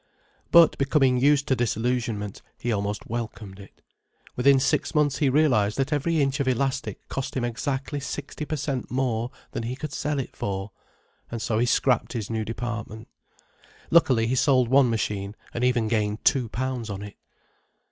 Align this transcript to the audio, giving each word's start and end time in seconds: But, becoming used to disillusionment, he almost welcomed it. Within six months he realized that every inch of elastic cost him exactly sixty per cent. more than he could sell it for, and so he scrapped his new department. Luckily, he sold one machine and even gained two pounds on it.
But, 0.49 0.79
becoming 0.79 1.19
used 1.19 1.47
to 1.47 1.55
disillusionment, 1.55 2.41
he 2.57 2.71
almost 2.71 3.05
welcomed 3.05 3.59
it. 3.59 3.83
Within 4.35 4.59
six 4.59 4.95
months 4.95 5.19
he 5.19 5.29
realized 5.29 5.77
that 5.77 5.93
every 5.93 6.23
inch 6.23 6.39
of 6.39 6.47
elastic 6.47 7.07
cost 7.07 7.37
him 7.37 7.43
exactly 7.45 7.99
sixty 7.99 8.43
per 8.43 8.55
cent. 8.55 8.89
more 8.89 9.29
than 9.51 9.61
he 9.61 9.75
could 9.75 9.93
sell 9.93 10.17
it 10.17 10.35
for, 10.35 10.71
and 11.29 11.39
so 11.39 11.59
he 11.59 11.67
scrapped 11.67 12.13
his 12.13 12.31
new 12.31 12.43
department. 12.43 13.09
Luckily, 13.91 14.25
he 14.25 14.33
sold 14.33 14.69
one 14.69 14.89
machine 14.89 15.35
and 15.53 15.63
even 15.63 15.87
gained 15.87 16.25
two 16.25 16.49
pounds 16.49 16.89
on 16.89 17.03
it. 17.03 17.15